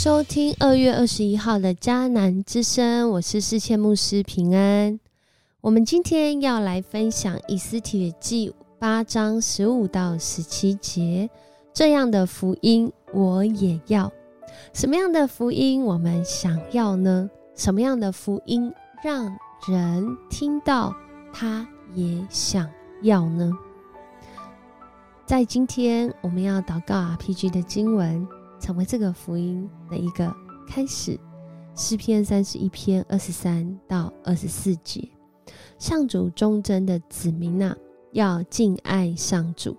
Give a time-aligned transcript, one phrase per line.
[0.00, 5.00] 收听二月二十一号的迦南之声，我是世谦牧师平安。
[5.60, 11.28] 我们今天要来分享以斯帖记八章十五到十七节，
[11.74, 14.12] 这样的福音我也要。
[14.72, 17.28] 什么样的福音我们想要呢？
[17.56, 18.72] 什么样的福音
[19.02, 19.36] 让
[19.68, 20.94] 人听到
[21.32, 22.70] 他也想
[23.02, 23.50] 要呢？
[25.26, 28.24] 在今天我们要祷告 RPG 的经文，
[28.58, 30.34] 成为这个福音的一个
[30.66, 31.18] 开始。
[31.74, 35.08] 诗篇三十一篇二十三到二十四节，
[35.78, 37.76] 上主忠贞的子民呐，
[38.12, 39.72] 要敬爱上主；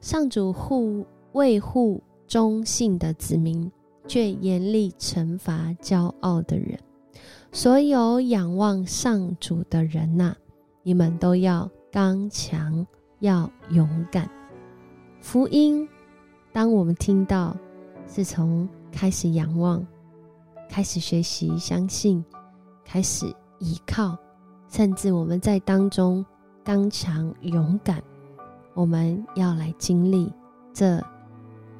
[0.00, 3.70] 上主护卫护忠信的子民。
[4.08, 6.76] 却严厉惩罚骄傲的人。
[7.52, 10.34] 所有仰望上主的人呐，
[10.82, 12.84] 你们都要刚强，
[13.20, 14.28] 要勇敢。
[15.20, 15.88] 福音，
[16.52, 17.56] 当我们听到，
[18.08, 19.86] 是从开始仰望，
[20.68, 22.24] 开始学习，相信，
[22.84, 23.26] 开始
[23.58, 24.16] 依靠，
[24.68, 26.24] 甚至我们在当中
[26.64, 28.02] 刚强勇敢。
[28.74, 30.32] 我们要来经历
[30.72, 31.02] 这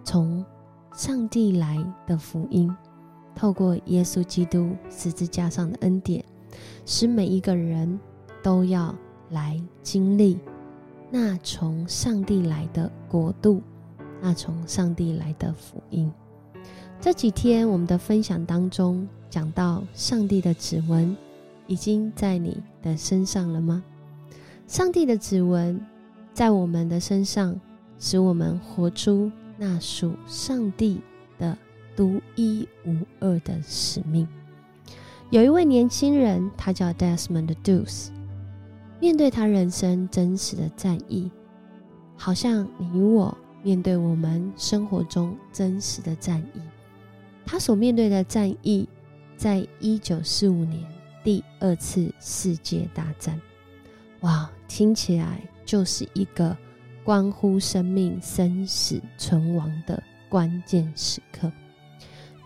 [0.04, 0.44] 从。
[0.94, 2.70] 上帝来的福音，
[3.34, 6.22] 透过耶稣基督十字架上的恩典，
[6.84, 7.98] 使每一个人
[8.42, 8.94] 都要
[9.30, 10.38] 来经历
[11.10, 13.62] 那从上帝来的国度，
[14.22, 16.10] 那从上帝来的福音。
[17.00, 21.14] 这几天我们的分享当中讲到，上帝的指纹
[21.66, 23.82] 已经在你的身上了吗？
[24.68, 25.84] 上帝的指纹
[26.32, 27.60] 在我们的身上，
[27.98, 29.30] 使我们活出。
[29.58, 31.00] 那属上帝
[31.38, 31.56] 的
[31.94, 34.26] 独一无二的使命。
[35.30, 38.08] 有一位年轻人，他叫 Desmond Doss。
[38.98, 41.30] 面对他人生真实的战役，
[42.16, 46.60] 好像你我面对我们生活中真实的战役。
[47.46, 48.88] 他所面对的战役，
[49.36, 50.84] 在一九四五年
[51.24, 53.40] 第二次世界大战。
[54.20, 56.56] 哇，听起来就是一个。
[57.04, 61.50] 关乎生命生死存亡的关键时刻，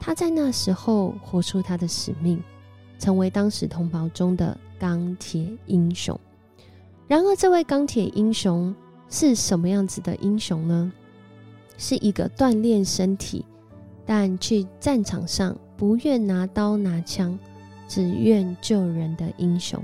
[0.00, 2.42] 他在那时候活出他的使命，
[2.98, 6.18] 成为当时同胞中的钢铁英雄。
[7.06, 8.74] 然而，这位钢铁英雄
[9.10, 10.90] 是什么样子的英雄呢？
[11.78, 13.44] 是一个锻炼身体，
[14.04, 17.38] 但去战场上不愿拿刀拿枪，
[17.88, 19.82] 只愿救人的英雄。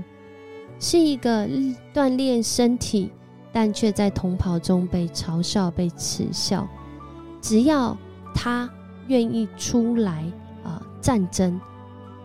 [0.79, 1.47] 是一个
[1.93, 3.11] 锻炼身体。
[3.55, 6.67] 但却在同袍中被嘲笑、被耻笑。
[7.39, 7.95] 只要
[8.33, 8.67] 他
[9.05, 10.25] 愿意出来
[10.63, 11.61] 啊，战争，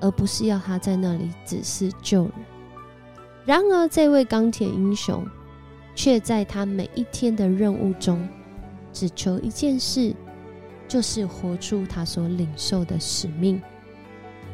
[0.00, 2.32] 而不是要他在那里只是救人。
[3.44, 5.22] 然而，这位钢铁英雄
[5.94, 8.26] 却在他每一天的任务中，
[8.98, 10.12] 只求一件事，
[10.88, 13.62] 就是活出他所领受的使命。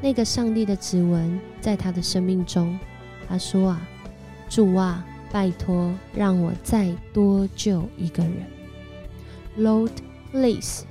[0.03, 2.79] 那个上帝的指纹在他的生命中，
[3.27, 3.89] 他说啊，
[4.51, 5.03] 主啊。
[5.33, 8.47] 拜托，让我再多救一个人。
[9.59, 9.91] Lord,
[10.31, 10.85] please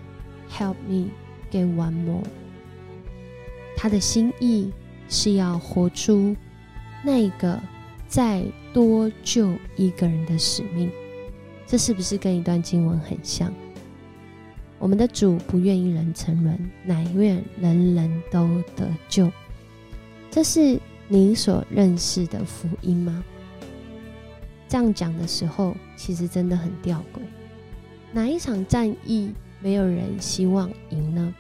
[0.52, 1.12] help me
[1.50, 2.24] get one more。
[3.78, 4.74] 他的心意
[5.08, 6.36] 是要活出
[7.06, 7.58] 那个
[8.10, 8.44] 再
[8.74, 10.92] 多救一个人的使命。
[11.74, 13.52] 这是不是跟一段经文很像？
[14.78, 19.32] 我们的主不愿意人沉沦，乃愿人人都得救。
[20.30, 23.24] 这是你所认识的福音吗？
[24.68, 27.22] 这样讲的时候，其实真的很吊诡。
[28.12, 31.34] 哪一场战役没有人希望赢呢？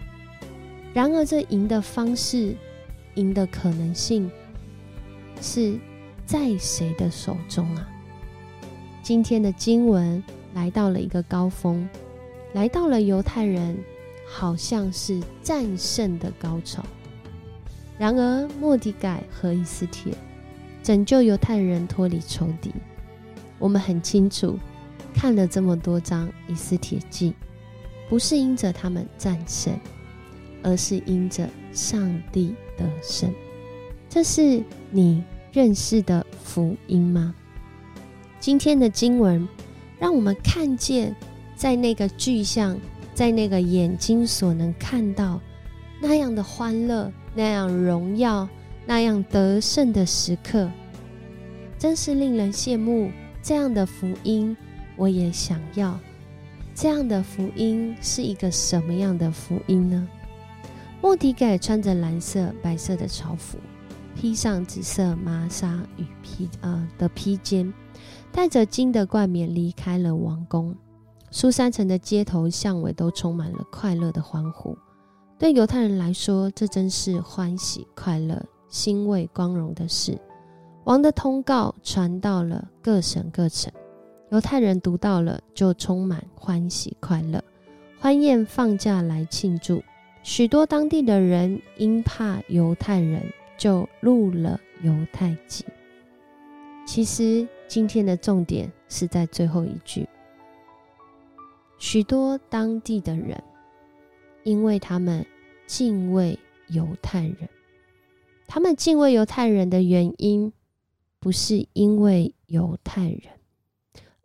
[0.96, 2.56] 然而，这赢的方式、
[3.14, 4.32] 赢的可能性，
[5.40, 5.78] 是
[6.26, 7.88] 在谁的手中啊？
[9.04, 11.88] 今天的经文来到了一个高峰，
[12.54, 13.78] 来到了犹太人
[14.26, 16.82] 好像是战胜的高潮。
[17.98, 20.14] 然而，莫迪改和以斯帖
[20.82, 22.72] 拯救犹太人脱离仇敌。
[23.60, 24.58] 我们很清楚，
[25.14, 27.32] 看了这么多章《以斯帖记》，
[28.10, 29.78] 不是因着他们战胜，
[30.64, 33.30] 而是因着上帝得胜。
[34.08, 37.36] 这是你认识的福音吗？
[38.44, 39.48] 今天的经文
[39.98, 41.16] 让我们看见，
[41.56, 42.78] 在那个具象，
[43.14, 45.40] 在那个眼睛所能看到
[46.02, 48.46] 那样的欢乐、那样荣耀、
[48.86, 50.70] 那样得胜的时刻，
[51.80, 53.10] 真是令人羡慕。
[53.42, 54.54] 这样的福音，
[54.98, 55.98] 我也想要。
[56.76, 60.06] 这样的福音是一个什么样的福音呢？
[61.02, 63.58] 莫迪盖穿着蓝色、白色的朝服，
[64.16, 67.74] 披上紫色麻纱与披啊的披肩，
[68.32, 70.76] 带着金的冠冕离开了王宫。
[71.32, 74.78] 苏三城的街头巷尾都充满了快乐的欢呼。
[75.40, 80.18] 对犹太人来说，这真是欢喜快乐、欣慰光荣的事。
[80.86, 83.72] 王的通告传到了各省各城，
[84.30, 87.44] 犹太人读到了，就充满欢喜快乐，
[88.00, 89.84] 欢宴放假来庆祝。
[90.22, 93.26] 许多当地的人因怕犹太人，
[93.58, 95.66] 就入了犹太籍。
[96.86, 100.08] 其实今天的重点是在最后一句。
[101.78, 103.44] 许多当地的人，
[104.44, 105.26] 因为他们
[105.68, 107.50] 敬畏犹太人，
[108.48, 110.54] 他们敬畏犹太人的原因。
[111.20, 113.22] 不是因为犹太人，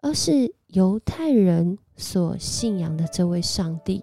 [0.02, 4.02] 而是犹太人所信仰的这位上帝，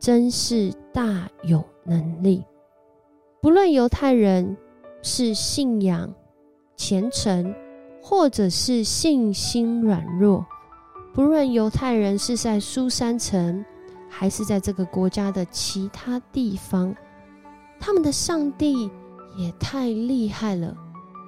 [0.00, 2.42] 真是大有能力。
[3.46, 4.56] 不论犹太人
[5.02, 6.12] 是信仰
[6.76, 7.54] 虔诚，
[8.02, 10.44] 或者是信心软弱；
[11.14, 13.64] 不论犹太人是在苏山城，
[14.10, 16.92] 还是在这个国家的其他地方，
[17.78, 18.90] 他们的上帝
[19.36, 20.76] 也太厉害了，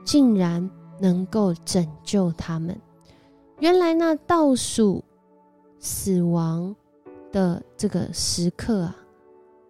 [0.05, 0.69] 竟然。
[1.00, 2.76] 能够拯救他们。
[3.61, 5.05] 原来那倒数
[5.79, 6.75] 死亡
[7.31, 8.97] 的这个时刻啊，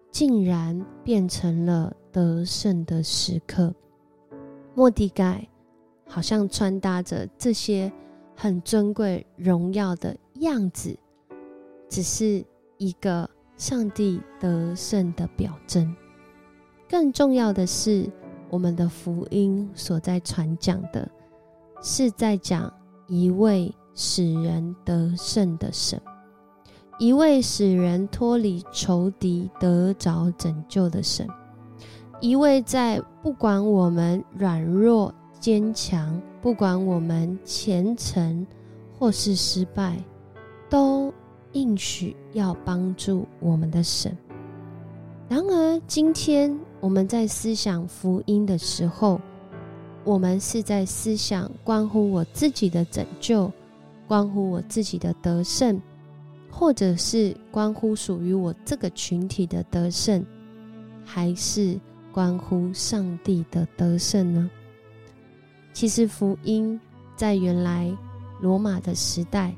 [0.09, 3.73] 竟然变成了得胜的时刻。
[4.75, 5.47] 莫迪盖
[6.07, 7.91] 好像穿搭着这些
[8.35, 10.97] 很尊贵荣耀的样子，
[11.87, 12.45] 只是
[12.77, 15.95] 一个上帝得胜的表征。
[16.89, 18.09] 更重要的是，
[18.49, 21.09] 我们的福音所在传讲的。
[21.81, 22.69] 是在讲
[23.07, 25.97] 一位使人得胜的神，
[26.99, 31.25] 一位使人脱离仇敌得着拯救的神，
[32.21, 38.45] 一位在不管我们软弱坚强，不管我们虔诚
[38.97, 39.95] 或是失败，
[40.69, 41.13] 都
[41.53, 44.15] 应许要帮助我们的神。
[45.29, 49.21] 然而，今天我们在思想福音的时候，
[50.03, 53.49] 我们是在思想关乎我自己的拯救，
[54.09, 55.81] 关乎我自己的得胜，
[56.51, 60.25] 或者是关乎属于我这个群体的得胜，
[61.05, 61.79] 还是
[62.11, 64.49] 关乎上帝的得胜呢？
[65.73, 66.79] 其实福音
[67.15, 67.95] 在原来
[68.41, 69.55] 罗马的时代，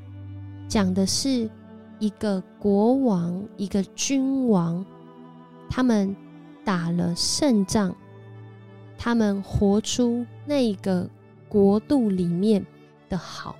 [0.68, 1.48] 讲的是
[1.98, 4.84] 一个国王、一个君王，
[5.70, 6.14] 他们
[6.64, 7.94] 打了胜仗。
[8.98, 11.10] 他们活出那个
[11.48, 12.64] 国度里面
[13.08, 13.56] 的好，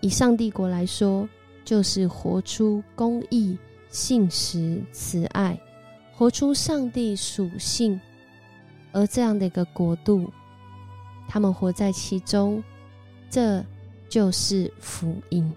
[0.00, 1.28] 以上帝国来说，
[1.64, 3.56] 就是活出公义、
[3.90, 5.56] 信实、慈爱，
[6.16, 8.00] 活出上帝属性。
[8.92, 10.32] 而这样的一个国度，
[11.26, 12.62] 他们活在其中，
[13.28, 13.64] 这
[14.08, 15.52] 就是福音。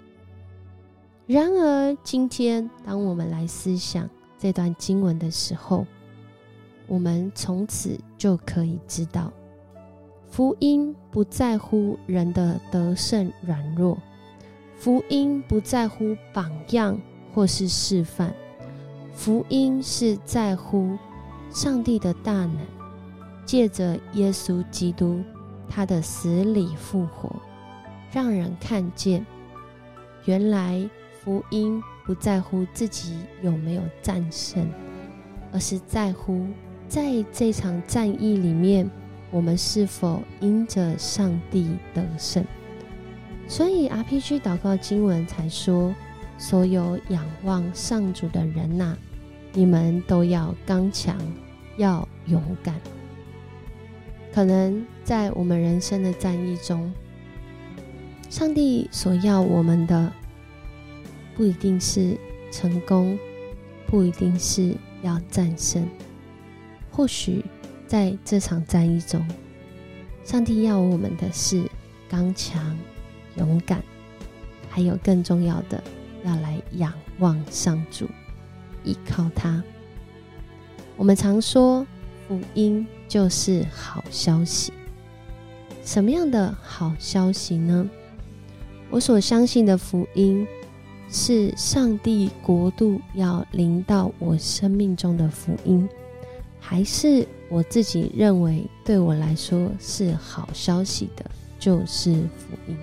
[1.27, 4.09] 然而，今天当我们来思想
[4.39, 5.85] 这段经文的时候，
[6.87, 9.31] 我们从此就可以知道，
[10.31, 13.95] 福音不在乎人的得胜软弱，
[14.77, 16.99] 福音不在乎榜样
[17.35, 18.33] 或是示范，
[19.17, 20.95] 福音是在乎
[21.49, 22.55] 上帝的大能，
[23.47, 25.23] 借着耶稣基督
[25.67, 27.35] 他的死里复活，
[28.11, 29.25] 让人看见，
[30.25, 30.87] 原来
[31.19, 34.69] 福音不在乎自己有没有战胜，
[35.51, 36.45] 而是在乎。
[36.87, 38.87] 在这场战役里面，
[39.31, 42.45] 我们是否因着上帝得胜？
[43.47, 45.93] 所以 RPG 祷告经文才说：
[46.37, 48.95] 所有仰望上主的人呐，
[49.57, 51.17] 你们都要刚强，
[51.77, 52.79] 要勇敢。
[54.31, 56.93] 可能在我们人生的战役中，
[58.29, 60.13] 上帝所要我们的，
[61.35, 62.15] 不一定是
[62.51, 63.17] 成功，
[63.87, 65.89] 不一定是要战胜。
[66.91, 67.43] 或许
[67.87, 69.27] 在这场战役中，
[70.23, 71.67] 上帝要我们的是
[72.07, 72.77] 刚强、
[73.37, 73.81] 勇敢，
[74.69, 75.83] 还有更重要的，
[76.23, 78.07] 要来仰望上主，
[78.87, 79.61] 依靠他。
[80.95, 81.85] 我们常说
[82.27, 84.71] 福音就是好消息，
[85.83, 87.89] 什么样的好消息呢？
[88.89, 90.47] 我所相信的福音
[91.09, 95.87] 是上帝国度要临到我生命中的福音。
[96.59, 101.23] 还是我自己认为，对我来说是好消息的，
[101.59, 102.75] 就是福音。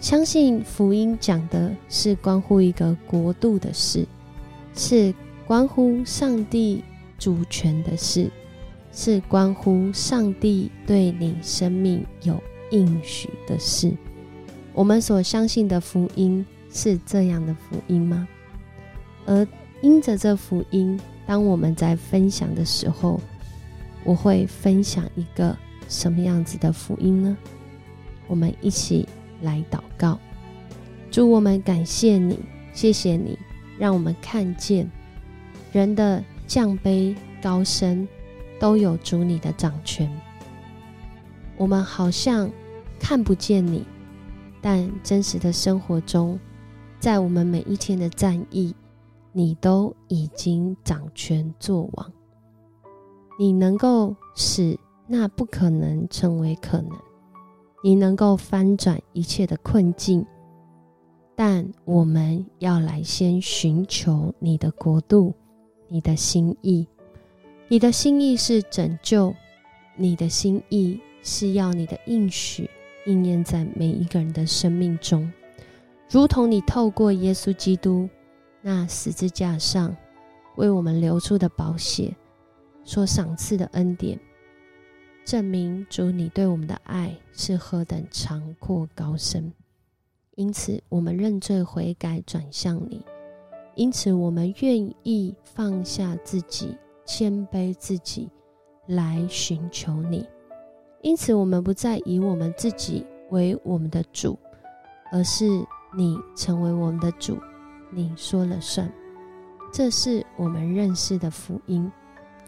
[0.00, 4.06] 相信福音讲的是关乎一个国度的事，
[4.74, 5.14] 是
[5.46, 6.82] 关乎上帝
[7.18, 8.30] 主权的事，
[8.92, 13.92] 是关乎上帝对你生命有应许的事。
[14.72, 18.28] 我们所相信的福音是这样的福音吗？
[19.26, 19.46] 而
[19.82, 20.98] 因着这福音。
[21.26, 23.20] 当我们在分享的时候，
[24.02, 25.56] 我会分享一个
[25.88, 27.36] 什么样子的福音呢？
[28.26, 29.08] 我们一起
[29.40, 30.18] 来祷告，
[31.08, 32.36] 祝，我们感谢你，
[32.72, 33.38] 谢谢你，
[33.80, 34.88] 让我们看见
[35.72, 38.06] 人的降卑高升
[38.60, 40.08] 都有主你的掌权。
[41.56, 42.50] 我们好像
[42.98, 43.86] 看不见你，
[44.60, 46.38] 但真实的生活中，
[46.98, 48.74] 在我们每一天的战役，
[49.32, 52.12] 你都已经掌权作王。
[53.38, 56.90] 你能够使那不可能成为可能。
[57.82, 60.26] 你能够翻转一切的困境，
[61.42, 65.32] 但我们要来先寻求你的国度，
[65.88, 66.86] 你的心意。
[67.66, 69.34] 你的心意是拯救，
[69.96, 72.68] 你的心意是要你的应许
[73.06, 75.32] 应验在每一个人的生命中，
[76.10, 78.06] 如同你透过耶稣基督
[78.60, 79.96] 那十字架上
[80.56, 82.14] 为我们流出的宝血
[82.84, 84.20] 所赏赐的恩典。
[85.24, 89.50] 证明主你对我们的爱是何等长阔高深，
[90.40, 93.04] 因此我们认罪悔改转向你，
[93.74, 98.26] 因此我们愿意放下自己，谦卑自己
[98.86, 100.26] 来寻求你，
[101.02, 104.38] 因此我们不再以我们自己为我们的主，
[105.12, 105.44] 而是
[105.94, 107.36] 你成为我们的主，
[107.90, 108.90] 你说了算。
[109.70, 111.92] 这是我们认识的福音，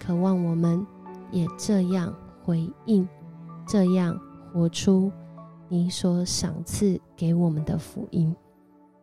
[0.00, 0.86] 渴望我们
[1.30, 2.10] 也这样。
[2.42, 3.06] 回应，
[3.68, 4.18] 这样
[4.50, 5.12] 活出
[5.72, 8.36] 你所赏赐给我们的福音。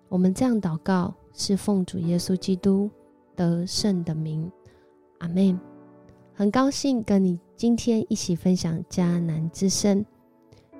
[0.08, 2.88] 我们这样祷告，是奉主耶稣基督
[3.36, 4.48] 得胜的名，
[5.18, 5.60] 阿门。
[6.32, 10.06] 很高兴跟你今天一起分享迦南之声。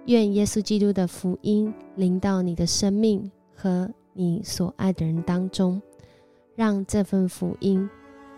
[0.06, 5.82] 愿耶稣基督的福音临到你的生命和你所爱的人当中，
[6.56, 7.90] 让这份福音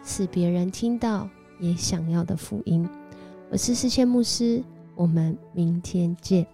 [0.02, 1.30] 是别人听到
[1.60, 2.88] 也想要的福音。
[3.50, 4.64] 我是世谦牧师，
[4.96, 6.48] 我们明天见。